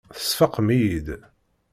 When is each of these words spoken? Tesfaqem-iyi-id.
Tesfaqem-iyi-id. 0.17 1.07